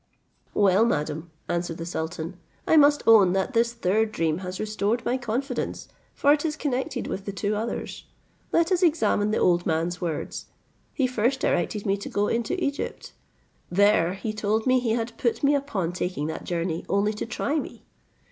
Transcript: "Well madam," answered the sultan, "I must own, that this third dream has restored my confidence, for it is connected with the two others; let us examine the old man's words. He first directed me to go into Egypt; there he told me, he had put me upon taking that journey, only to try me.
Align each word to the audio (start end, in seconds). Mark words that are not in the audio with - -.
"Well 0.55 0.83
madam," 0.83 1.29
answered 1.47 1.77
the 1.77 1.85
sultan, 1.85 2.37
"I 2.65 2.75
must 2.75 3.03
own, 3.05 3.33
that 3.33 3.53
this 3.53 3.71
third 3.73 4.11
dream 4.11 4.39
has 4.39 4.59
restored 4.59 5.05
my 5.05 5.15
confidence, 5.15 5.89
for 6.15 6.33
it 6.33 6.43
is 6.43 6.55
connected 6.55 7.05
with 7.05 7.25
the 7.25 7.31
two 7.31 7.53
others; 7.55 8.05
let 8.51 8.71
us 8.71 8.81
examine 8.81 9.29
the 9.29 9.37
old 9.37 9.67
man's 9.67 10.01
words. 10.01 10.47
He 10.91 11.05
first 11.05 11.39
directed 11.39 11.85
me 11.85 11.97
to 11.97 12.09
go 12.09 12.29
into 12.29 12.59
Egypt; 12.59 13.11
there 13.69 14.15
he 14.15 14.33
told 14.33 14.65
me, 14.65 14.79
he 14.79 14.93
had 14.93 15.15
put 15.19 15.43
me 15.43 15.53
upon 15.53 15.93
taking 15.93 16.25
that 16.25 16.45
journey, 16.45 16.83
only 16.89 17.13
to 17.13 17.27
try 17.27 17.59
me. 17.59 17.83